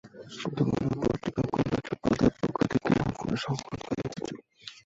প্রথম 0.39 0.67
আলো 0.77 0.97
পত্রিকার 1.03 1.45
গোল্লাছুট 1.53 1.97
পাতার 2.03 2.31
পক্ষ 2.39 2.57
থেকে 2.71 2.89
আপনার 3.03 3.37
সাক্ষাৎকার 3.43 3.95
নিতে 3.99 4.19
চাই। 4.19 4.39